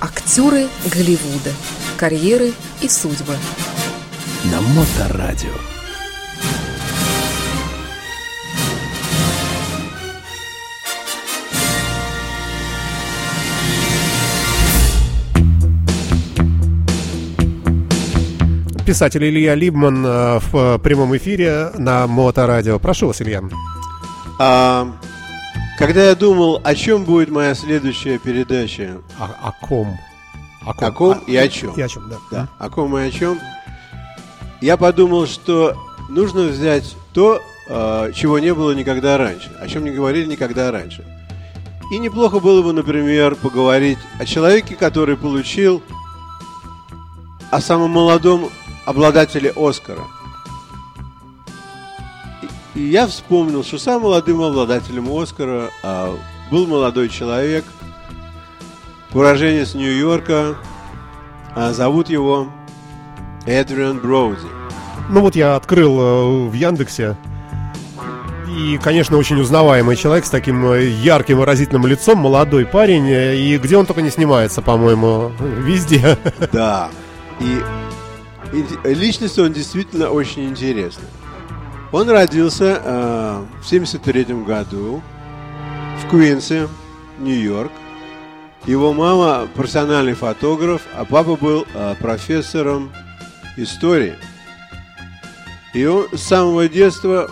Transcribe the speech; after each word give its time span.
Актеры 0.00 0.66
Голливуда. 0.90 1.52
Карьеры 1.98 2.52
и 2.80 2.88
судьбы. 2.88 3.36
На 4.44 4.60
Моторадио. 4.60 5.50
Писатель 18.86 19.22
Илья 19.22 19.54
Либман 19.54 20.02
э, 20.06 20.38
в 20.50 20.78
прямом 20.78 21.14
эфире 21.18 21.72
на 21.76 22.06
Моторадио. 22.06 22.78
Прошу 22.78 23.08
вас, 23.08 23.20
Илья. 23.20 23.42
А, 24.38 24.96
когда 25.78 26.08
я 26.08 26.16
думал, 26.16 26.60
о 26.64 26.74
чем 26.74 27.04
будет 27.04 27.30
моя 27.30 27.54
следующая 27.54 28.18
передача, 28.18 29.00
О, 29.16 29.26
о 29.40 29.52
ком? 29.64 29.96
о 30.66 30.90
ком 30.90 31.20
и 31.20 31.36
о 31.36 31.48
чем, 31.48 31.72
И 31.74 31.80
о 31.80 31.88
чем, 31.88 32.10
да. 32.10 32.16
да, 32.32 32.48
о 32.58 32.68
ком 32.68 32.98
и 32.98 33.02
о 33.02 33.10
чем, 33.12 33.38
я 34.60 34.76
подумал, 34.76 35.28
что 35.28 35.76
нужно 36.08 36.42
взять 36.42 36.96
то, 37.14 37.40
э, 37.68 38.10
чего 38.12 38.40
не 38.40 38.52
было 38.52 38.72
никогда 38.72 39.16
раньше, 39.18 39.52
о 39.60 39.68
чем 39.68 39.84
не 39.84 39.92
говорили 39.92 40.26
никогда 40.26 40.72
раньше. 40.72 41.04
И 41.92 41.98
неплохо 41.98 42.40
было 42.40 42.60
бы, 42.60 42.72
например, 42.72 43.36
поговорить 43.36 43.98
о 44.18 44.26
человеке, 44.26 44.74
который 44.74 45.16
получил 45.16 45.80
о 47.52 47.60
самом 47.60 47.92
молодом 47.92 48.50
обладателе 48.84 49.52
Оскара. 49.54 50.02
И, 52.78 52.82
я 52.90 53.08
вспомнил, 53.08 53.64
что 53.64 53.76
самым 53.78 54.04
молодым 54.04 54.40
обладателем 54.40 55.10
Оскара 55.10 55.70
а, 55.82 56.16
был 56.48 56.66
молодой 56.68 57.08
человек, 57.08 57.64
уроженец 59.12 59.74
Нью-Йорка, 59.74 60.56
а, 61.56 61.72
зовут 61.72 62.08
его 62.08 62.48
Эдриан 63.46 63.98
Броуди. 63.98 64.46
Ну 65.10 65.22
вот 65.22 65.34
я 65.34 65.56
открыл 65.56 66.00
э, 66.00 66.48
в 66.50 66.52
Яндексе. 66.52 67.16
И, 68.46 68.78
конечно, 68.78 69.16
очень 69.16 69.40
узнаваемый 69.40 69.96
человек 69.96 70.26
с 70.26 70.30
таким 70.30 70.64
э, 70.66 70.86
ярким 70.86 71.38
выразительным 71.38 71.86
лицом, 71.86 72.18
молодой 72.18 72.64
парень. 72.66 73.08
э, 73.08 73.36
И 73.36 73.58
где 73.58 73.76
он 73.76 73.86
только 73.86 74.02
не 74.02 74.10
снимается, 74.10 74.62
по-моему, 74.62 75.32
везде. 75.40 76.16
Да. 76.52 76.90
И, 77.40 77.60
и 78.52 78.94
личность 78.94 79.38
он 79.38 79.52
действительно 79.52 80.10
очень 80.10 80.44
интересный. 80.48 81.06
Он 81.90 82.10
родился 82.10 82.82
э, 82.84 83.44
в 83.62 83.66
73 83.66 84.24
году 84.44 85.02
в 85.98 86.08
Куинсе, 86.10 86.68
Нью-Йорк. 87.18 87.72
Его 88.66 88.92
мама 88.92 89.48
профессиональный 89.54 90.12
фотограф, 90.12 90.82
а 90.94 91.06
папа 91.06 91.36
был 91.36 91.66
э, 91.72 91.94
профессором 91.98 92.92
истории. 93.56 94.16
И 95.72 95.86
он 95.86 96.08
с 96.12 96.20
самого 96.20 96.68
детства 96.68 97.30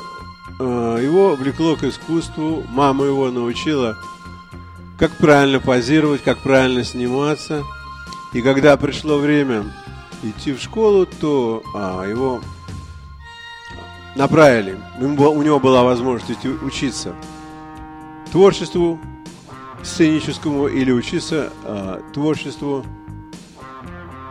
э, 0.58 1.00
его 1.02 1.34
влекло 1.34 1.76
к 1.76 1.84
искусству. 1.84 2.64
Мама 2.70 3.04
его 3.04 3.30
научила, 3.30 3.98
как 4.98 5.10
правильно 5.18 5.60
позировать, 5.60 6.22
как 6.22 6.38
правильно 6.38 6.82
сниматься. 6.82 7.62
И 8.32 8.40
когда 8.40 8.78
пришло 8.78 9.18
время 9.18 9.64
идти 10.22 10.52
в 10.52 10.60
школу, 10.60 11.06
то 11.06 11.62
а, 11.74 12.04
его 12.04 12.42
направили. 14.16 14.76
У 14.98 15.42
него 15.42 15.60
была 15.60 15.84
возможность 15.84 16.44
учиться 16.62 17.14
творчеству 18.32 18.98
сценическому 19.82 20.66
или 20.66 20.90
учиться 20.90 21.52
а, 21.64 22.02
творчеству 22.12 22.84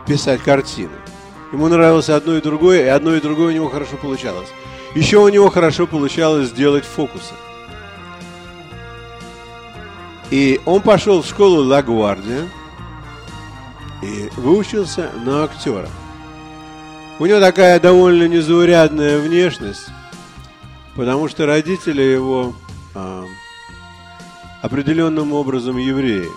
писать 0.06 0.42
картины. 0.42 0.90
Ему 1.52 1.68
нравилось 1.68 2.10
одно 2.10 2.36
и 2.36 2.42
другое, 2.42 2.84
и 2.84 2.88
одно 2.88 3.14
и 3.14 3.20
другое 3.20 3.48
у 3.48 3.52
него 3.52 3.68
хорошо 3.68 3.96
получалось. 3.96 4.48
Еще 4.94 5.18
у 5.18 5.28
него 5.28 5.48
хорошо 5.50 5.86
получалось 5.86 6.50
делать 6.50 6.84
фокусы. 6.84 7.34
И 10.30 10.60
он 10.66 10.82
пошел 10.82 11.22
в 11.22 11.26
школу 11.26 11.62
Ла 11.62 11.84
и 14.02 14.30
выучился 14.36 15.10
на 15.24 15.44
актера. 15.44 15.88
У 17.18 17.26
него 17.26 17.40
такая 17.40 17.80
довольно 17.80 18.28
незаурядная 18.28 19.18
внешность, 19.18 19.86
потому 20.94 21.28
что 21.28 21.46
родители 21.46 22.02
его 22.02 22.54
а, 22.94 23.24
определенным 24.62 25.32
образом 25.32 25.78
евреи. 25.78 26.28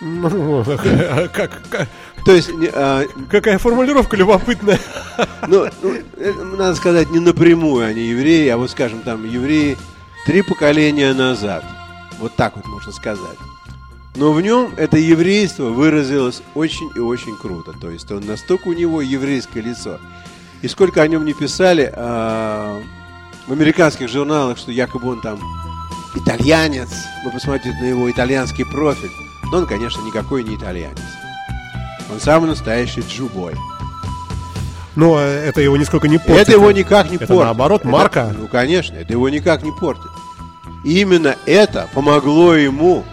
Ну, 0.00 0.64
как, 1.32 1.52
как- 1.70 1.88
То 2.24 2.32
есть, 2.32 2.52
не, 2.52 2.68
а, 2.72 3.04
какая 3.30 3.58
формулировка 3.58 4.16
любопытная. 4.16 4.80
ну, 5.46 5.66
ну, 5.82 5.94
это, 6.18 6.44
надо 6.44 6.74
сказать, 6.74 7.10
не 7.10 7.20
напрямую 7.20 7.86
они 7.86 8.02
евреи, 8.02 8.48
а 8.48 8.56
вот, 8.56 8.70
скажем, 8.72 9.02
там, 9.02 9.24
евреи 9.24 9.78
три 10.26 10.42
поколения 10.42 11.14
назад. 11.14 11.64
Вот 12.18 12.34
так 12.34 12.56
вот 12.56 12.66
можно 12.66 12.90
сказать. 12.90 13.38
Но 14.16 14.32
в 14.32 14.40
нем 14.40 14.72
это 14.76 14.96
еврейство 14.96 15.64
выразилось 15.70 16.42
очень 16.54 16.88
и 16.94 17.00
очень 17.00 17.36
круто. 17.36 17.72
То 17.80 17.90
есть 17.90 18.10
он 18.12 18.24
настолько 18.26 18.68
у 18.68 18.72
него 18.72 19.00
еврейское 19.02 19.60
лицо. 19.60 19.98
И 20.62 20.68
сколько 20.68 21.02
о 21.02 21.08
нем 21.08 21.24
не 21.24 21.34
писали 21.34 21.92
а, 21.94 22.80
в 23.46 23.52
американских 23.52 24.08
журналах, 24.08 24.56
что 24.56 24.70
якобы 24.70 25.10
он 25.10 25.20
там 25.20 25.40
итальянец. 26.14 26.90
Вы 27.24 27.32
посмотрите 27.32 27.76
на 27.80 27.86
его 27.86 28.10
итальянский 28.10 28.64
профиль. 28.64 29.10
Но 29.50 29.58
он, 29.58 29.66
конечно, 29.66 30.00
никакой 30.02 30.44
не 30.44 30.54
итальянец. 30.56 30.98
Он 32.12 32.20
самый 32.20 32.46
настоящий 32.46 33.00
джубой. 33.02 33.54
Но 34.94 35.18
это 35.18 35.60
его 35.60 35.76
нисколько 35.76 36.06
не 36.06 36.18
портит. 36.18 36.36
Это 36.42 36.52
его 36.52 36.70
никак 36.70 37.10
не 37.10 37.16
Это 37.16 37.26
портит. 37.26 37.44
наоборот, 37.44 37.80
Это- 37.80 37.90
марка. 37.90 38.34
ну, 38.38 38.46
конечно, 38.46 38.94
это 38.94 39.12
его 39.12 39.28
никак 39.28 39.64
не 39.64 39.72
портит. 39.72 40.10
И 40.84 41.00
именно 41.00 41.34
это 41.46 41.88
помогло 41.94 42.54
ему 42.54 43.04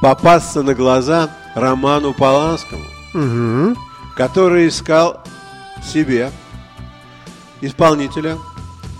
попасться 0.00 0.62
на 0.62 0.74
глаза 0.74 1.30
Роману 1.54 2.14
Поланскому, 2.14 2.84
Мгм. 3.14 3.76
который 4.16 4.68
искал 4.68 5.20
себе 5.82 6.30
исполнителя 7.60 8.36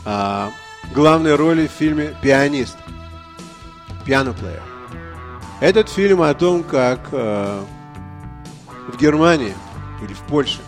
а, 0.04 0.50
главной 0.94 1.34
роли 1.36 1.66
в 1.66 1.70
фильме 1.70 2.14
«Пианист». 2.22 2.76
«Пиано 4.04 4.32
плеер». 4.32 4.62
Этот 5.60 5.88
фильм 5.90 6.22
о 6.22 6.32
том, 6.32 6.62
как 6.64 7.00
э, 7.12 7.62
в 8.88 8.96
Германии 8.96 9.52
или 10.02 10.14
в 10.14 10.20
Польше, 10.20 10.60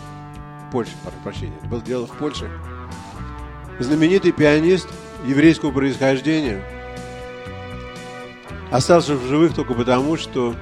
Польше, 0.71 0.91
прошу 1.03 1.17
прощения, 1.23 1.55
это 1.57 1.65
было 1.67 1.81
дело 1.81 2.05
в 2.05 2.11
Польше, 2.11 2.47
знаменитый 3.79 4.31
пианист 4.31 4.87
еврейского 5.25 5.71
происхождения 5.71 6.63
остался 8.73 9.13
в 9.15 9.27
живых 9.27 9.53
только 9.53 9.75
потому, 9.75 10.17
что 10.17 10.55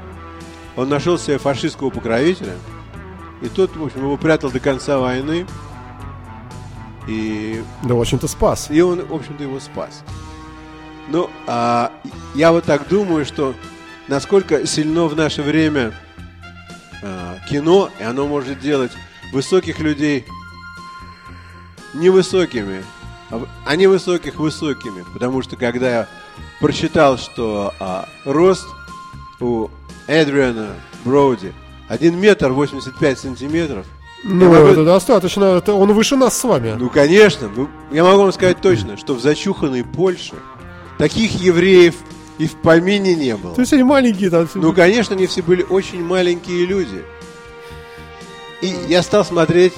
он 0.75 0.89
нашел 0.89 1.17
себе 1.17 1.37
фашистского 1.37 1.89
покровителя, 1.89 2.55
и 3.41 3.47
тот, 3.47 3.75
в 3.75 3.83
общем, 3.83 4.01
его 4.01 4.17
прятал 4.17 4.51
до 4.51 4.59
конца 4.59 4.99
войны, 4.99 5.47
и 7.07 7.63
Да, 7.83 7.95
в 7.95 8.01
общем-то, 8.01 8.27
спас. 8.27 8.69
и 8.69 8.81
он, 8.81 9.05
в 9.05 9.13
общем-то, 9.13 9.43
его 9.43 9.59
спас. 9.59 10.03
Ну, 11.07 11.29
а 11.47 11.91
я 12.35 12.51
вот 12.51 12.65
так 12.65 12.87
думаю, 12.89 13.25
что 13.25 13.55
насколько 14.07 14.67
сильно 14.67 15.05
в 15.05 15.15
наше 15.15 15.41
время 15.41 15.93
а, 17.01 17.37
кино, 17.49 17.89
и 17.99 18.03
оно 18.03 18.27
может 18.27 18.59
делать 18.59 18.91
высоких 19.31 19.79
людей 19.79 20.25
невысокими, 21.93 22.83
а, 23.29 23.45
а 23.65 23.75
не 23.77 23.87
высоких 23.87 24.35
высокими. 24.35 25.03
Потому 25.13 25.41
что 25.41 25.55
когда 25.55 26.07
прочитал, 26.61 27.17
что 27.17 27.73
а, 27.79 28.07
рост 28.25 28.65
у 29.39 29.67
Эдриана 30.07 30.75
Броуди 31.03 31.53
1 31.89 32.17
метр 32.19 32.51
85 32.51 33.19
сантиметров, 33.19 33.85
Ну, 34.23 34.45
Я 34.45 34.59
могу- 34.59 34.67
это 34.71 34.85
достаточно. 34.85 35.45
Это 35.57 35.73
он 35.73 35.91
выше 35.93 36.15
нас 36.15 36.37
с 36.37 36.43
вами. 36.43 36.75
ну, 36.79 36.89
конечно. 36.89 37.47
вы- 37.47 37.67
Я 37.91 38.03
могу 38.03 38.21
вам 38.23 38.31
сказать 38.31 38.61
точно, 38.61 38.95
что 38.95 39.15
в 39.15 39.19
зачуханной 39.19 39.83
Польше 39.83 40.35
таких 40.99 41.41
евреев 41.41 41.95
и 42.37 42.45
в 42.47 42.55
помине 42.61 43.15
не 43.15 43.35
было. 43.35 43.55
То 43.55 43.61
есть 43.61 43.73
они 43.73 43.83
маленькие 43.83 44.29
там. 44.29 44.47
Ну, 44.53 44.73
конечно, 44.73 45.15
они 45.15 45.25
все 45.25 45.41
были 45.41 45.63
очень 45.63 46.03
маленькие 46.05 46.65
люди. 46.67 47.03
И 48.61 48.67
я 48.87 49.01
стал 49.01 49.25
смотреть 49.25 49.73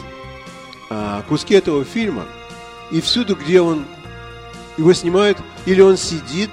а, 0.90 1.24
куски 1.30 1.54
этого 1.56 1.86
фильма, 1.86 2.26
и 2.92 3.00
всюду, 3.02 3.36
где 3.38 3.62
он 3.62 3.86
его 4.78 4.92
снимают, 4.94 5.38
или 5.66 5.80
он 5.82 5.96
сидит 5.98 6.50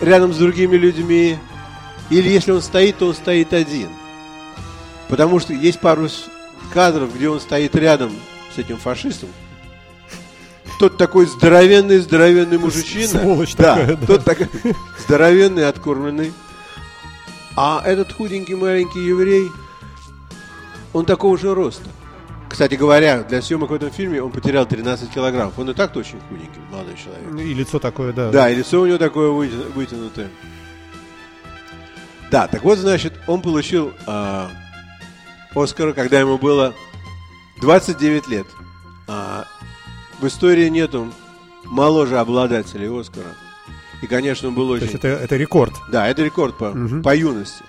рядом 0.00 0.32
с 0.32 0.38
другими 0.38 0.76
людьми, 0.76 1.38
или 2.10 2.28
если 2.28 2.52
он 2.52 2.62
стоит, 2.62 2.98
то 2.98 3.08
он 3.08 3.14
стоит 3.14 3.52
один. 3.52 3.88
Потому 5.08 5.40
что 5.40 5.52
есть 5.52 5.80
пару 5.80 6.08
кадров, 6.72 7.14
где 7.14 7.28
он 7.28 7.40
стоит 7.40 7.74
рядом 7.74 8.12
с 8.54 8.58
этим 8.58 8.78
фашистом. 8.78 9.28
тот 10.78 10.96
такой 10.96 11.26
здоровенный, 11.26 11.98
здоровенный 11.98 12.58
мужичина. 12.58 13.08
Сволочь 13.08 13.54
да, 13.56 13.74
такая, 13.74 13.96
да. 13.96 14.06
тот 14.06 14.24
такой 14.24 14.48
здоровенный, 15.06 15.68
откормленный. 15.68 16.32
А 17.56 17.82
этот 17.84 18.12
худенький 18.12 18.54
маленький 18.54 19.04
еврей, 19.04 19.48
он 20.92 21.04
такого 21.04 21.36
же 21.36 21.54
роста. 21.54 21.88
Кстати 22.48 22.74
говоря, 22.76 23.22
для 23.22 23.42
съемок 23.42 23.70
в 23.70 23.74
этом 23.74 23.90
фильме 23.90 24.22
он 24.22 24.30
потерял 24.32 24.64
13 24.66 25.10
килограммов. 25.10 25.58
Он 25.58 25.70
и 25.70 25.74
так-то 25.74 25.98
очень 26.00 26.18
худенький, 26.28 26.60
молодой 26.70 26.94
человек. 26.96 27.46
И 27.46 27.54
лицо 27.54 27.78
такое, 27.78 28.12
да. 28.12 28.30
Да, 28.30 28.50
и 28.50 28.54
лицо 28.54 28.80
у 28.80 28.86
него 28.86 28.98
такое 28.98 29.30
вытя- 29.30 29.70
вытянутое. 29.74 30.28
Да, 32.30 32.46
так 32.48 32.62
вот, 32.62 32.78
значит, 32.78 33.14
он 33.26 33.40
получил 33.42 33.92
а, 34.06 34.50
Оскара, 35.54 35.92
когда 35.92 36.20
ему 36.20 36.38
было 36.38 36.74
29 37.60 38.28
лет. 38.28 38.46
А, 39.06 39.46
в 40.20 40.26
истории 40.26 40.68
нету 40.68 41.12
моложе 41.64 42.18
обладателей 42.18 42.88
Оскара. 42.88 43.26
И, 44.02 44.06
конечно, 44.06 44.48
он 44.48 44.54
был 44.54 44.68
То 44.68 44.72
очень... 44.74 44.84
есть 44.84 44.94
это, 44.96 45.08
это 45.08 45.36
рекорд. 45.36 45.74
Да, 45.90 46.06
это 46.08 46.22
рекорд 46.22 46.56
по, 46.56 46.70
Мгм. 46.70 47.02
по 47.02 47.14
юности. 47.16 47.64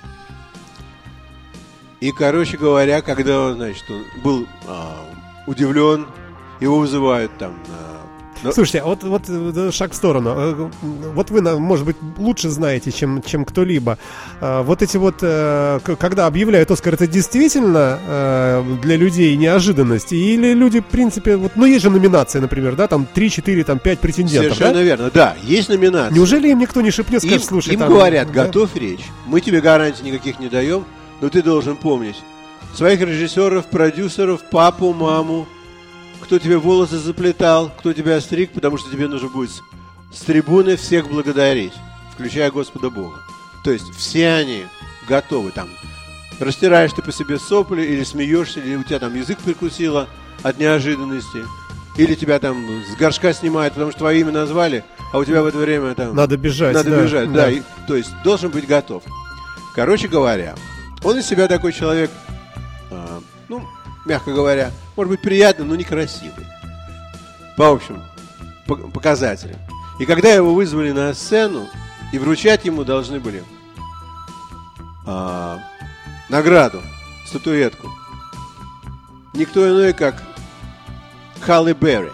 И, 2.01 2.11
короче 2.11 2.57
говоря, 2.57 3.01
когда 3.01 3.41
он, 3.41 3.55
значит, 3.55 3.83
он 3.89 4.03
был 4.23 4.47
а, 4.67 4.95
удивлен, 5.47 6.05
его 6.61 6.79
вызывают 6.79 7.37
там 7.37 7.53
на... 7.67 8.47
на- 8.47 8.53
Слушайте, 8.53 8.79
а 8.79 8.85
вот, 8.85 9.03
вот 9.03 9.73
шаг 9.75 9.91
в 9.91 9.95
сторону. 9.95 10.33
Э, 10.33 10.69
Вот 11.13 11.29
вы, 11.29 11.41
может 11.59 11.85
быть, 11.85 11.97
лучше 12.17 12.47
знаете, 12.49 12.93
чем, 12.93 13.21
чем 13.21 13.43
кто-либо. 13.43 13.97
А, 14.39 14.63
Вот 14.63 14.81
эти 14.81 14.95
вот, 14.95 15.15
э, 15.21 15.79
когда 15.99 16.25
объявляют 16.27 16.71
Оскар, 16.71 16.93
это 16.93 17.05
действительно 17.05 17.99
э, 18.07 18.63
для 18.81 18.95
людей 18.95 19.35
неожиданность? 19.35 20.13
Или 20.13 20.53
люди, 20.53 20.79
в 20.79 20.85
принципе, 20.85 21.35
вот, 21.35 21.51
ну, 21.57 21.65
есть 21.65 21.83
же 21.83 21.89
номинация, 21.89 22.41
например, 22.41 22.77
да, 22.77 22.87
там 22.87 23.07
3, 23.13 23.29
4, 23.29 23.63
там 23.65 23.77
5 23.79 23.99
претендентов, 23.99 24.53
Совершенно 24.55 24.73
да? 24.79 24.83
верно, 24.83 25.11
да, 25.13 25.35
есть 25.43 25.67
номинация. 25.67 26.15
Неужели 26.15 26.47
им 26.47 26.59
никто 26.59 26.79
не 26.79 26.91
шепнет, 26.91 27.21
Им, 27.25 27.29
скажет, 27.31 27.45
слушай, 27.45 27.73
им 27.73 27.79
там, 27.81 27.89
говорят, 27.89 28.31
да? 28.31 28.45
готовь 28.45 28.73
речь. 28.75 29.03
Мы 29.25 29.41
тебе 29.41 29.59
гарантий 29.59 30.03
никаких 30.03 30.39
не 30.39 30.47
даем, 30.47 30.85
но 31.21 31.29
ты 31.29 31.41
должен 31.41 31.77
помнить 31.77 32.17
своих 32.75 33.01
режиссеров, 33.01 33.67
продюсеров, 33.67 34.41
папу, 34.49 34.93
маму, 34.93 35.47
кто 36.21 36.39
тебе 36.39 36.57
волосы 36.57 36.97
заплетал, 36.97 37.71
кто 37.79 37.93
тебя 37.93 38.19
стриг, 38.21 38.51
потому 38.51 38.77
что 38.77 38.91
тебе 38.91 39.07
нужно 39.07 39.29
будет 39.29 39.51
с, 40.11 40.21
трибуны 40.21 40.75
всех 40.75 41.09
благодарить, 41.09 41.73
включая 42.13 42.51
Господа 42.51 42.89
Бога. 42.89 43.17
То 43.63 43.71
есть 43.71 43.89
все 43.95 44.29
они 44.33 44.65
готовы 45.07 45.51
там. 45.51 45.69
Растираешь 46.39 46.93
ты 46.93 47.01
по 47.01 47.11
себе 47.11 47.37
сопли, 47.37 47.81
или 47.81 48.03
смеешься, 48.03 48.59
или 48.59 48.75
у 48.75 48.83
тебя 48.83 48.99
там 48.99 49.15
язык 49.15 49.39
прикусило 49.39 50.07
от 50.43 50.57
неожиданности, 50.57 51.43
или 51.97 52.15
тебя 52.15 52.39
там 52.39 52.65
с 52.85 52.95
горшка 52.97 53.33
снимают, 53.33 53.73
потому 53.73 53.91
что 53.91 53.99
твое 53.99 54.21
имя 54.21 54.31
назвали, 54.31 54.85
а 55.11 55.17
у 55.17 55.25
тебя 55.25 55.41
в 55.41 55.47
это 55.47 55.57
время 55.57 55.95
там... 55.95 56.15
Надо 56.15 56.37
бежать. 56.37 56.73
Надо 56.73 56.91
да, 56.91 57.03
бежать, 57.03 57.33
да. 57.33 57.51
и- 57.51 57.61
то 57.87 57.95
есть 57.95 58.11
должен 58.23 58.51
быть 58.51 58.67
готов. 58.67 59.03
Короче 59.75 60.07
говоря, 60.07 60.55
он 61.03 61.17
из 61.17 61.25
себя 61.25 61.47
такой 61.47 61.73
человек, 61.73 62.11
а, 62.91 63.21
ну, 63.47 63.67
мягко 64.05 64.33
говоря, 64.33 64.71
может 64.95 65.11
быть 65.11 65.21
приятный, 65.21 65.65
но 65.65 65.75
некрасивый. 65.75 66.45
По 67.57 67.69
общим 67.69 68.01
по- 68.67 68.75
показателям. 68.75 69.57
И 69.99 70.05
когда 70.05 70.29
его 70.33 70.53
вызвали 70.53 70.91
на 70.91 71.13
сцену, 71.13 71.67
и 72.11 72.19
вручать 72.19 72.65
ему 72.65 72.83
должны 72.83 73.19
были 73.19 73.43
а, 75.05 75.59
награду, 76.29 76.81
статуэтку, 77.27 77.89
никто 79.33 79.67
иной, 79.67 79.93
как 79.93 80.21
Халли 81.41 81.73
Берри. 81.73 82.11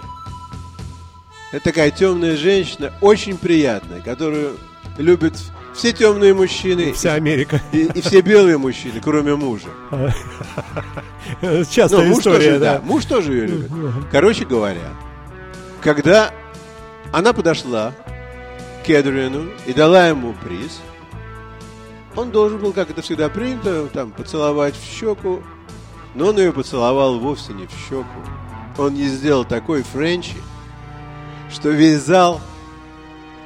Это 1.52 1.64
такая 1.66 1.92
темная 1.92 2.36
женщина, 2.36 2.92
очень 3.02 3.38
приятная, 3.38 4.02
которую 4.02 4.58
любят 4.98 5.36
все 5.76 5.92
темные 5.94 6.34
мужчины 6.34 6.94
Вся 6.94 7.14
Америка. 7.14 7.62
и, 7.72 7.86
и 7.86 8.02
все 8.02 8.22
белые 8.22 8.58
мужчины, 8.58 9.00
кроме 9.04 9.36
мужа. 9.36 9.68
Частая 11.70 12.02
Ну, 12.02 12.06
муж 12.10 12.20
история, 12.20 12.48
тоже, 12.48 12.60
да. 12.60 12.74
да, 12.76 12.82
муж 12.82 13.06
тоже 13.06 13.34
ее 13.34 13.48
любит. 13.48 13.72
Короче 14.12 14.46
говоря, 14.46 14.94
когда 15.82 16.32
она 17.12 17.34
подошла 17.34 17.94
к 18.86 18.90
Эдрину 18.90 19.50
и 19.66 19.74
дала 19.74 20.08
ему 20.08 20.34
приз, 20.44 20.80
он 22.16 22.32
должен 22.32 22.60
был, 22.60 22.72
как 22.72 22.90
это 22.90 23.02
всегда 23.02 23.30
принято, 23.30 23.88
там, 23.88 24.12
поцеловать 24.12 24.76
в 24.76 24.84
щеку, 25.00 25.42
но 26.14 26.28
он 26.28 26.38
ее 26.38 26.54
поцеловал 26.54 27.20
вовсе 27.20 27.54
не 27.54 27.66
в 27.68 27.72
щеку. 27.90 28.06
Он 28.78 28.94
ей 28.96 29.08
сделал 29.08 29.44
такой 29.46 29.84
френчи, 29.84 30.36
что 31.52 31.70
весь 31.70 32.02
зал 32.02 32.40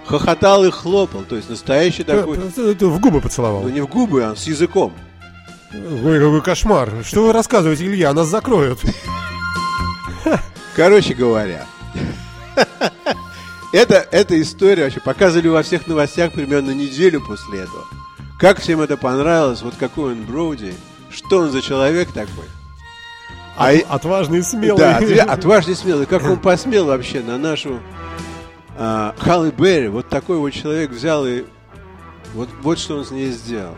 хохотал 0.09 0.65
и 0.65 0.71
хлопал. 0.71 1.21
То 1.21 1.35
есть 1.35 1.49
настоящий 1.49 2.03
такой, 2.03 2.37
Э, 2.37 2.73
э, 2.79 2.85
В 2.85 2.99
губы 2.99 3.21
поцеловал. 3.21 3.61
ну 3.63 3.69
не 3.69 3.81
в 3.81 3.87
губы, 3.87 4.23
а 4.23 4.35
с 4.35 4.47
языком. 4.47 4.93
Ой, 5.71 6.19
какой 6.19 6.41
кошмар. 6.41 6.91
Что 7.05 7.23
вы 7.27 7.31
рассказываете, 7.33 7.85
Илья? 7.85 8.11
Нас 8.13 8.27
закроют. 8.27 8.79
Короче 10.75 11.13
говоря, 11.13 11.65
это, 13.73 14.07
эта 14.11 14.41
история 14.41 14.83
вообще 14.85 14.99
показывали 14.99 15.47
во 15.49 15.61
всех 15.61 15.87
новостях 15.87 16.31
примерно 16.33 16.71
неделю 16.71 17.21
после 17.21 17.59
этого. 17.61 17.83
Как 18.39 18.59
всем 18.59 18.81
это 18.81 18.95
понравилось, 18.97 19.61
вот 19.61 19.75
какой 19.77 20.13
он 20.13 20.23
Броуди, 20.23 20.73
что 21.11 21.39
он 21.39 21.51
за 21.51 21.61
человек 21.61 22.09
такой. 22.13 22.45
А 23.57 23.73
и- 23.73 23.83
Отважный 23.89 24.39
и 24.39 24.41
смелый. 24.41 24.79
да, 24.79 24.97
отважный 25.27 25.75
смелый, 25.75 26.05
как 26.05 26.23
он 26.23 26.37
посмел 26.41 26.85
вообще 26.85 27.19
на 27.21 27.37
нашу 27.37 27.79
а, 28.81 29.13
Халли 29.19 29.51
Берри, 29.51 29.89
вот 29.89 30.07
такой 30.09 30.37
вот 30.37 30.51
человек 30.51 30.91
взял 30.91 31.27
и 31.27 31.43
вот, 32.33 32.49
вот 32.61 32.79
что 32.79 32.97
он 32.97 33.05
с 33.05 33.11
ней 33.11 33.29
сделал. 33.31 33.75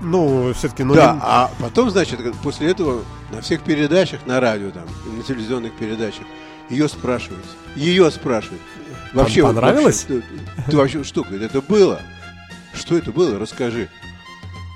Ну, 0.00 0.52
все-таки, 0.52 0.84
ну, 0.84 0.94
да, 0.94 1.14
не- 1.14 1.20
а 1.22 1.50
потом, 1.60 1.90
значит, 1.90 2.20
после 2.42 2.70
этого 2.70 3.02
на 3.32 3.40
всех 3.40 3.62
передачах, 3.62 4.26
на 4.26 4.40
радио 4.40 4.70
там, 4.70 4.84
на 5.16 5.22
телевизионных 5.22 5.72
передачах, 5.74 6.24
ее 6.68 6.88
спрашивают. 6.88 7.44
Ее 7.74 8.10
спрашивают. 8.10 8.60
Вообще, 9.12 9.42
вот 9.42 9.54
понравилось? 9.54 10.06
вообще, 10.08 10.22
ты, 10.64 10.70
ты 10.70 10.76
вообще 10.76 11.04
что, 11.04 11.22
говорит, 11.22 11.42
это 11.42 11.60
было? 11.62 12.00
Что 12.74 12.96
это 12.96 13.10
было? 13.10 13.38
Расскажи. 13.38 13.88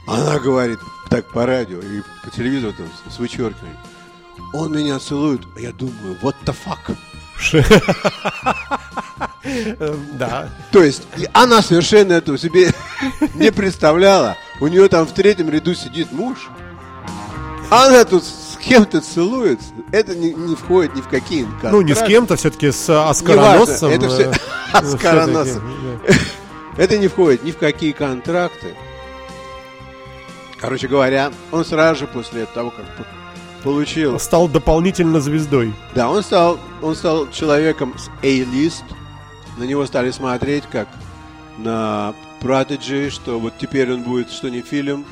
Она 0.07 0.39
говорит, 0.39 0.79
так 1.11 1.31
по 1.33 1.45
радио 1.47 1.79
и 1.81 2.03
по 2.25 2.31
телевизору 2.31 2.73
там, 2.73 2.87
с 3.11 3.19
вычеркиванием. 3.19 3.77
Он 4.55 4.73
меня 4.73 4.99
целует, 4.99 5.43
а 5.57 5.61
я 5.61 5.73
думаю, 5.73 6.17
what 6.23 6.35
the 6.45 6.55
fuck? 6.65 6.97
Э, 9.45 9.97
да. 10.13 10.49
То 10.71 10.83
есть, 10.83 11.03
она 11.33 11.63
совершенно 11.63 12.15
этого 12.15 12.39
себе 12.39 12.73
не 13.35 13.51
представляла. 13.53 14.37
У 14.61 14.69
нее 14.69 14.89
там 14.89 15.07
в 15.07 15.13
третьем 15.13 15.51
ряду 15.51 15.75
сидит 15.75 16.13
муж. 16.13 16.49
Она 17.71 18.05
тут 18.05 18.25
с 18.25 18.57
кем-то 18.59 19.01
целуется. 19.01 19.69
Это 19.91 20.15
не, 20.15 20.33
не 20.33 20.55
входит 20.55 20.95
ни 20.95 21.01
в 21.01 21.09
какие 21.09 21.45
контракты. 21.45 21.71
Ну, 21.71 21.81
не 21.83 21.95
с 21.95 22.03
кем-то, 22.03 22.37
все-таки 22.37 22.71
с 22.71 22.89
э, 22.89 22.93
оскароносцем. 23.09 23.89
это 23.89 24.09
все 24.09 24.23
э, 24.25 24.33
оскароносцем. 24.73 25.63
всё-таки, 26.05 26.25
Это 26.77 26.99
не 26.99 27.09
входит 27.09 27.45
ни 27.45 27.51
в 27.51 27.59
какие 27.59 27.93
контракты. 27.93 28.75
Короче 30.61 30.87
говоря, 30.87 31.33
он 31.51 31.65
сразу 31.65 32.01
же 32.01 32.07
после 32.07 32.47
того, 32.47 32.71
как 32.71 32.85
получил. 33.63 34.19
Стал 34.19 34.49
дополнительно 34.49 35.21
звездой. 35.21 35.73
Да, 35.95 36.11
он 36.11 36.23
стал, 36.23 36.59
он 36.83 36.95
стал 36.95 37.31
человеком 37.31 37.95
с 37.99 38.09
A-лист. 38.23 38.85
На 39.57 39.65
него 39.65 39.87
стали 39.87 40.11
смотреть 40.11 40.65
как 40.71 40.89
на 41.59 42.15
Prodigy, 42.41 43.11
что 43.11 43.39
вот 43.39 43.55
теперь 43.59 43.93
он 43.93 44.03
будет, 44.03 44.31
что 44.31 44.49
не 44.49 44.63
фильм, 44.63 45.05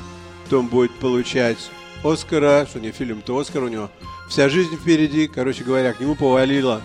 то 0.49 0.59
он 0.59 0.67
будет 0.67 0.91
получать 0.99 1.57
Оскара, 2.03 2.65
что 2.69 2.79
не 2.79 2.91
фильм, 2.91 3.21
то 3.21 3.37
Оскар 3.37 3.63
у 3.63 3.67
него. 3.67 3.89
Вся 4.29 4.49
жизнь 4.49 4.75
впереди, 4.75 5.27
короче 5.27 5.63
говоря, 5.63 5.93
к 5.93 5.99
нему 5.99 6.15
повалило 6.15 6.81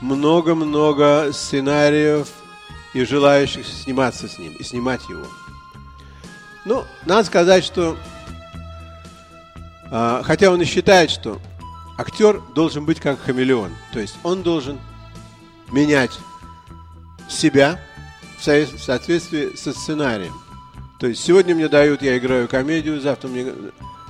много-много 0.00 1.30
сценариев 1.32 2.28
и 2.94 3.04
желающих 3.04 3.66
сниматься 3.66 4.28
с 4.28 4.38
ним 4.38 4.54
и 4.54 4.62
снимать 4.64 5.08
его. 5.08 5.26
Ну, 6.64 6.84
надо 7.06 7.24
сказать, 7.24 7.64
что 7.64 7.96
хотя 9.90 10.50
он 10.50 10.60
и 10.60 10.64
считает, 10.64 11.10
что 11.10 11.40
актер 11.98 12.40
должен 12.54 12.84
быть 12.84 13.00
как 13.00 13.20
хамелеон. 13.20 13.72
То 13.92 14.00
есть 14.00 14.16
он 14.22 14.42
должен 14.42 14.78
менять 15.70 16.12
себя 17.28 17.80
в 18.38 18.42
соответствии 18.42 19.56
со 19.56 19.72
сценарием. 19.72 20.34
То 20.98 21.06
есть 21.06 21.22
сегодня 21.22 21.54
мне 21.54 21.68
дают, 21.68 22.02
я 22.02 22.18
играю 22.18 22.48
комедию, 22.48 23.00
завтра 23.00 23.28
мне 23.28 23.52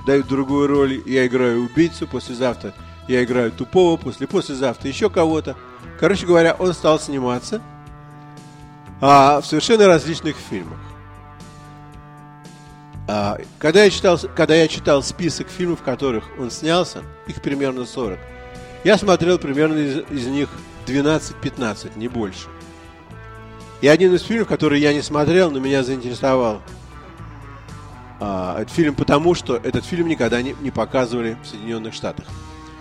дают 0.05 0.27
другую 0.27 0.67
роль, 0.67 1.01
я 1.05 1.27
играю 1.27 1.63
убийцу, 1.63 2.07
послезавтра 2.07 2.73
я 3.07 3.23
играю 3.23 3.51
тупого, 3.51 3.97
после 3.97 4.27
послезавтра 4.27 4.87
еще 4.87 5.09
кого-то. 5.09 5.55
Короче 5.99 6.27
говоря, 6.27 6.55
он 6.57 6.73
стал 6.73 6.99
сниматься 6.99 7.61
а, 9.01 9.41
в 9.41 9.45
совершенно 9.45 9.87
различных 9.87 10.35
фильмах. 10.37 10.77
А, 13.11 13.39
когда, 13.57 13.85
я 13.85 13.89
читал, 13.89 14.19
когда 14.35 14.53
я 14.53 14.67
читал 14.67 15.01
список 15.01 15.47
фильмов, 15.49 15.79
в 15.79 15.83
которых 15.83 16.25
он 16.37 16.51
снялся, 16.51 17.01
их 17.25 17.41
примерно 17.41 17.85
40, 17.85 18.19
я 18.83 18.99
смотрел 18.99 19.39
примерно 19.39 19.79
из, 19.79 19.97
из 20.11 20.27
них 20.27 20.47
12-15, 20.85 21.97
не 21.97 22.07
больше. 22.07 22.49
И 23.81 23.87
один 23.87 24.13
из 24.13 24.21
фильмов, 24.21 24.47
который 24.47 24.79
я 24.79 24.93
не 24.93 25.01
смотрел, 25.01 25.49
но 25.49 25.57
меня 25.57 25.81
заинтересовал. 25.81 26.61
А, 28.19 28.61
этот 28.61 28.71
фильм 28.75 28.93
потому, 28.93 29.33
что 29.33 29.55
этот 29.55 29.85
фильм 29.85 30.07
никогда 30.07 30.43
не, 30.43 30.55
не 30.61 30.69
показывали 30.69 31.35
в 31.43 31.47
Соединенных 31.47 31.95
Штатах. 31.95 32.25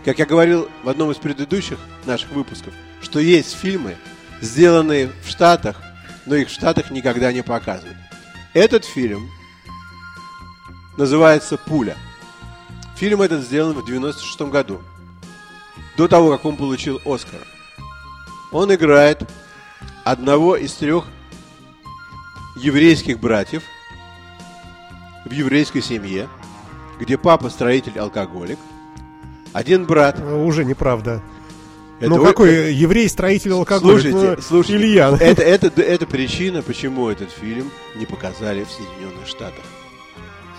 Как 0.04 0.18
я 0.18 0.26
говорил 0.26 0.68
в 0.84 0.90
одном 0.90 1.10
из 1.10 1.16
предыдущих 1.16 1.78
наших 2.04 2.32
выпусков, 2.32 2.74
что 3.00 3.18
есть 3.18 3.56
фильмы, 3.56 3.96
сделанные 4.42 5.10
в 5.24 5.30
Штатах, 5.30 5.80
но 6.26 6.34
их 6.34 6.48
в 6.48 6.52
Штатах 6.52 6.90
никогда 6.90 7.32
не 7.32 7.42
показывают. 7.42 7.96
Этот 8.52 8.84
фильм 8.84 9.30
называется 10.98 11.56
«Пуля». 11.56 11.96
Фильм 12.96 13.22
этот 13.22 13.42
сделан 13.44 13.74
в 13.74 13.86
96 13.86 14.40
году, 14.42 14.80
до 15.96 16.08
того, 16.08 16.32
как 16.32 16.44
он 16.44 16.56
получил 16.56 17.00
Оскар. 17.06 17.40
Он 18.50 18.74
играет 18.74 19.22
одного 20.04 20.56
из 20.56 20.74
трех 20.74 21.04
еврейских 22.56 23.20
братьев 23.20 23.62
в 25.24 25.30
еврейской 25.30 25.80
семье, 25.80 26.28
где 26.98 27.16
папа 27.16 27.48
строитель-алкоголик, 27.48 28.58
один 29.52 29.86
брат. 29.86 30.20
Уже 30.20 30.64
неправда. 30.64 31.22
Это 32.00 32.10
ну 32.10 32.24
какой 32.24 32.72
еврей, 32.74 33.08
строитель 33.08 33.52
алкоголь? 33.52 34.00
Слушайте, 34.00 34.34
Ну, 34.36 34.42
слушайте, 34.42 34.76
Илья. 34.76 35.16
Это, 35.20 35.42
это, 35.42 35.80
это 35.80 36.06
причина, 36.06 36.62
почему 36.62 37.08
этот 37.08 37.30
фильм 37.30 37.70
не 37.96 38.06
показали 38.06 38.64
в 38.64 38.70
Соединенных 38.70 39.26
Штатах. 39.26 39.64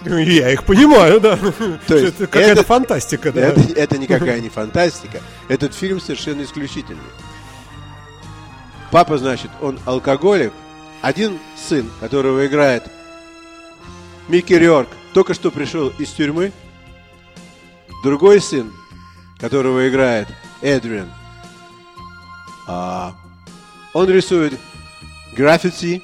Я 0.05 0.51
их 0.51 0.63
понимаю, 0.63 1.19
да. 1.19 1.37
То 1.87 1.95
есть 1.95 2.15
это 2.15 2.27
какая-то 2.27 2.63
фантастика, 2.63 3.31
да. 3.31 3.41
Это, 3.41 3.61
это 3.73 3.97
никакая 3.97 4.39
не 4.39 4.49
фантастика. 4.49 5.21
Этот 5.47 5.73
фильм 5.73 5.99
совершенно 5.99 6.43
исключительный. 6.43 7.01
Папа, 8.91 9.17
значит, 9.17 9.51
он 9.61 9.79
алкоголик. 9.85 10.53
Один 11.01 11.39
сын, 11.55 11.89
которого 11.99 12.45
играет 12.45 12.83
Микки 14.27 14.53
Рёрк, 14.53 14.89
только 15.13 15.33
что 15.33 15.51
пришел 15.51 15.89
из 15.97 16.09
тюрьмы. 16.11 16.51
Другой 18.03 18.41
сын, 18.41 18.71
которого 19.39 19.87
играет 19.89 20.27
Эдриан, 20.61 21.09
а, 22.67 23.15
он 23.93 24.09
рисует 24.09 24.53
граффити 25.35 26.01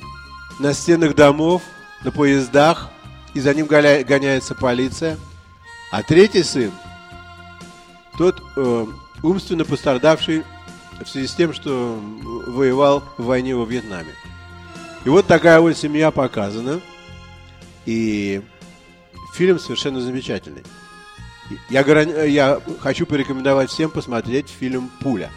на 0.59 0.73
стенах 0.73 1.15
домов, 1.15 1.61
на 2.03 2.11
поездах, 2.11 2.89
и 3.35 3.39
за 3.41 3.53
ним 3.53 3.67
гоня- 3.67 4.03
гоняется 4.03 4.55
полиция. 4.55 5.17
А 5.91 6.01
третий 6.01 6.41
сын, 6.41 6.71
тот 8.17 8.41
э, 8.55 8.85
умственно 9.21 9.65
пострадавший 9.65 10.43
в 11.03 11.07
связи 11.07 11.27
с 11.27 11.35
тем, 11.35 11.53
что 11.53 11.99
воевал 12.47 13.03
в 13.17 13.25
войне 13.25 13.55
во 13.55 13.65
Вьетнаме. 13.65 14.13
И 15.03 15.09
вот 15.09 15.27
такая 15.27 15.59
вот 15.59 15.77
семья 15.77 16.09
показана. 16.11 16.81
И 17.85 18.41
фильм 19.35 19.59
совершенно 19.59 20.01
замечательный. 20.01 20.63
Я, 21.69 21.81
я 22.23 22.59
хочу 22.79 23.05
порекомендовать 23.05 23.69
всем 23.69 23.91
посмотреть 23.91 24.49
фильм 24.49 24.89
«Пуля». 25.01 25.29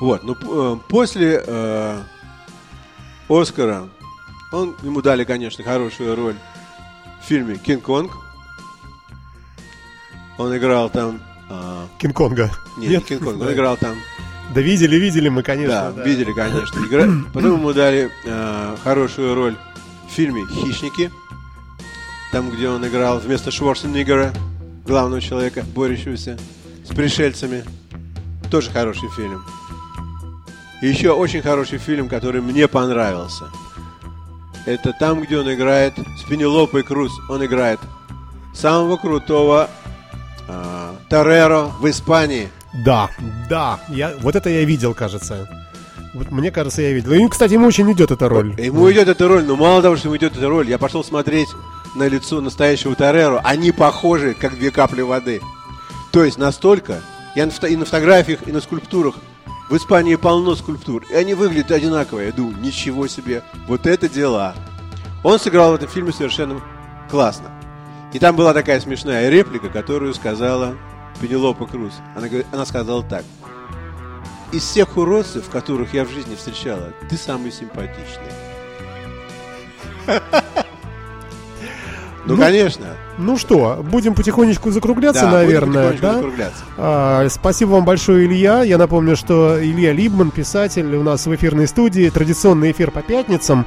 Вот, 0.00 0.24
ну, 0.24 0.34
э, 0.34 0.78
после 0.88 1.44
э, 1.46 2.02
Оскара 3.28 3.88
он, 4.52 4.76
ему 4.82 5.02
дали, 5.02 5.24
конечно, 5.24 5.62
хорошую 5.64 6.16
роль 6.16 6.36
в 7.22 7.26
фильме 7.26 7.56
«Кинг-Конг». 7.56 8.12
Он 10.38 10.56
играл 10.56 10.90
там... 10.90 11.20
а, 11.48 11.86
Кинг-Конга. 11.98 12.50
нет, 12.76 12.90
не 12.90 13.00
Кинг-Конг, 13.00 13.40
он 13.40 13.52
играл 13.52 13.76
там... 13.76 13.96
Да 14.54 14.60
видели, 14.60 14.96
видели 14.96 15.28
мы, 15.28 15.42
конечно. 15.44 15.92
Да, 15.94 16.02
видели, 16.02 16.32
конечно. 16.32 16.78
Игра... 16.80 17.06
Потом 17.32 17.58
ему 17.58 17.72
дали 17.72 18.10
а, 18.26 18.76
хорошую 18.82 19.34
роль 19.34 19.56
в 20.08 20.12
фильме 20.12 20.44
«Хищники». 20.46 21.10
Там, 22.32 22.50
где 22.50 22.68
он 22.68 22.86
играл 22.86 23.18
вместо 23.18 23.50
Шварценеггера, 23.50 24.32
главного 24.86 25.20
человека, 25.20 25.64
борющегося 25.74 26.38
с 26.84 26.94
пришельцами. 26.94 27.64
Тоже 28.50 28.70
хороший 28.70 29.08
фильм. 29.10 29.44
И 30.82 30.88
еще 30.88 31.10
очень 31.10 31.42
хороший 31.42 31.78
фильм, 31.78 32.08
который 32.08 32.40
мне 32.40 32.66
понравился. 32.66 33.50
Это 34.66 34.92
там, 34.92 35.22
где 35.22 35.38
он 35.38 35.52
играет 35.52 35.94
с 36.18 36.28
Пенелопой 36.28 36.82
Круз. 36.82 37.12
Он 37.28 37.44
играет 37.44 37.80
самого 38.54 38.96
крутого 38.96 39.70
а, 40.48 40.94
Тореро 41.08 41.70
в 41.80 41.88
Испании. 41.88 42.48
Да, 42.84 43.10
да. 43.48 43.80
Я, 43.88 44.14
вот 44.20 44.36
это 44.36 44.50
я 44.50 44.64
видел, 44.64 44.94
кажется. 44.94 45.48
Вот 46.14 46.30
мне 46.30 46.50
кажется, 46.50 46.82
я 46.82 46.92
видел. 46.92 47.12
И, 47.12 47.28
кстати, 47.28 47.52
ему 47.52 47.66
очень 47.66 47.90
идет 47.92 48.10
эта 48.10 48.28
роль. 48.28 48.54
Ему 48.60 48.90
идет 48.90 49.08
эта 49.08 49.28
роль, 49.28 49.44
но 49.44 49.56
мало 49.56 49.80
того, 49.80 49.96
что 49.96 50.08
ему 50.08 50.16
идет 50.16 50.36
эта 50.36 50.48
роль, 50.48 50.68
я 50.68 50.78
пошел 50.78 51.04
смотреть 51.04 51.48
на 51.94 52.08
лицо 52.08 52.40
настоящего 52.40 52.94
Тореро. 52.94 53.40
Они 53.44 53.72
похожи, 53.72 54.34
как 54.34 54.56
две 54.56 54.70
капли 54.70 55.02
воды. 55.02 55.40
То 56.10 56.24
есть 56.24 56.38
настолько, 56.38 57.00
я 57.36 57.44
и 57.44 57.76
на 57.76 57.84
фотографиях, 57.84 58.40
и 58.46 58.52
на 58.52 58.60
скульптурах, 58.60 59.14
в 59.70 59.76
Испании 59.76 60.16
полно 60.16 60.56
скульптур, 60.56 61.04
и 61.08 61.14
они 61.14 61.34
выглядят 61.34 61.70
одинаково. 61.70 62.20
Я 62.20 62.32
думаю, 62.32 62.56
ничего 62.58 63.06
себе, 63.06 63.44
вот 63.68 63.86
это 63.86 64.08
дела. 64.08 64.54
Он 65.22 65.38
сыграл 65.38 65.70
в 65.70 65.74
этом 65.76 65.88
фильме 65.88 66.12
совершенно 66.12 66.60
классно. 67.08 67.52
И 68.12 68.18
там 68.18 68.34
была 68.34 68.52
такая 68.52 68.80
смешная 68.80 69.30
реплика, 69.30 69.68
которую 69.68 70.12
сказала 70.12 70.74
Пенелопа 71.20 71.66
Круз. 71.66 71.92
Она, 72.16 72.26
она 72.50 72.66
сказала 72.66 73.04
так. 73.04 73.24
Из 74.50 74.64
всех 74.64 74.96
уродцев, 74.96 75.48
которых 75.48 75.94
я 75.94 76.04
в 76.04 76.10
жизни 76.10 76.34
встречала, 76.34 76.92
ты 77.08 77.16
самый 77.16 77.52
симпатичный. 77.52 78.32
Ну, 82.26 82.36
конечно. 82.36 82.96
Ну 83.20 83.36
что, 83.36 83.78
будем 83.82 84.14
потихонечку 84.14 84.70
закругляться, 84.70 85.22
Да, 85.26 85.32
наверное, 85.32 85.90
потихонечку 85.90 86.02
да? 86.06 86.14
закругляться. 86.14 86.62
А, 86.78 87.28
спасибо 87.28 87.70
вам 87.72 87.84
большое, 87.84 88.26
Илья. 88.26 88.62
Я 88.62 88.78
напомню, 88.78 89.14
что 89.14 89.62
Илья 89.62 89.92
Либман, 89.92 90.30
писатель, 90.30 90.94
у 90.96 91.02
нас 91.02 91.26
в 91.26 91.34
эфирной 91.34 91.68
студии. 91.68 92.08
Традиционный 92.08 92.70
эфир 92.72 92.90
по 92.90 93.02
пятницам. 93.02 93.66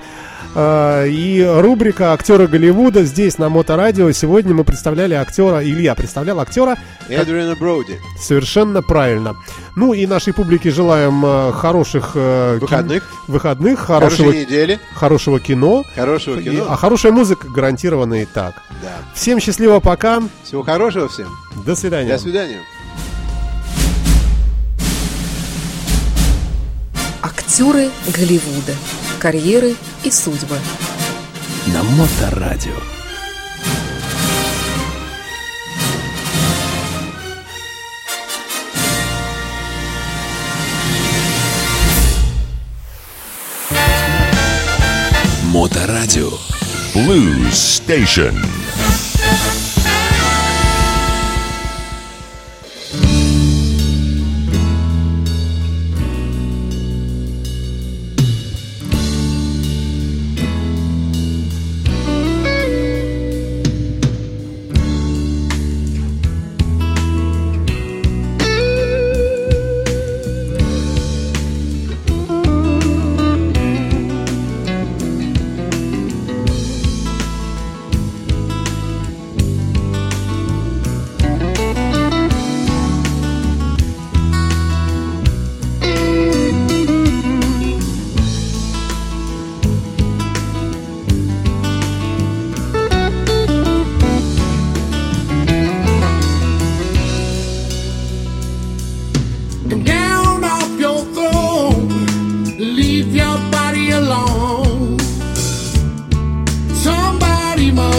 А, 0.55 1.05
и 1.05 1.43
рубрика 1.43 2.13
«Актеры 2.13 2.47
Голливуда» 2.47 3.03
здесь, 3.05 3.37
на 3.37 3.49
Моторадио. 3.49 4.11
Сегодня 4.11 4.53
мы 4.53 4.63
представляли 4.63 5.13
актера, 5.13 5.63
Илья 5.63 5.95
представлял 5.95 6.39
актера 6.39 6.75
Эдриана 7.09 7.55
Броуди. 7.55 7.99
Совершенно 8.19 8.81
правильно. 8.81 9.35
Ну 9.75 9.93
и 9.93 10.05
нашей 10.05 10.33
публике 10.33 10.69
желаем 10.69 11.23
э, 11.25 11.51
хороших 11.53 12.11
э, 12.13 12.57
кин- 12.59 12.61
Выходных. 12.61 13.03
выходных, 13.27 13.79
хорошего, 13.79 14.27
Хорошей 14.29 14.45
недели. 14.45 14.79
хорошего 14.93 15.39
кино. 15.39 15.83
Хорошего 15.95 16.37
И- 16.39 16.43
кино. 16.43 16.65
а 16.69 16.75
хорошая 16.75 17.11
музыка 17.11 17.47
гарантированно 17.49 18.21
и 18.21 18.25
так. 18.25 18.53
Да. 18.83 18.91
Всем 19.15 19.39
счастливо, 19.43 19.79
пока. 19.79 20.23
Всего 20.43 20.63
хорошего 20.63 21.09
всем. 21.09 21.27
До 21.65 21.75
свидания. 21.75 22.09
До 22.09 22.17
свидания. 22.17 22.61
Актеры 27.21 27.89
Голливуда. 28.15 28.73
Карьеры 29.19 29.75
и 30.03 30.11
судьбы. 30.11 30.57
На 31.67 31.83
Моторадио. 31.83 32.71
Моторадио. 45.51 46.31
Blues 46.95 47.51
Station. 47.51 48.35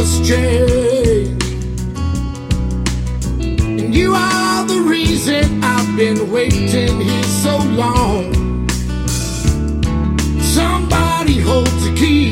astray. 0.05 1.25
And 3.81 3.95
you 3.95 4.13
are 4.15 4.67
the 4.67 4.81
reason 4.87 5.65
I've 5.65 5.97
been 5.97 6.31
waiting 6.31 7.01
here 7.01 7.29
so 7.45 7.57
long. 7.83 8.25
Somebody 10.57 11.41
holds 11.41 11.81
the 11.87 11.95
key. 11.97 12.24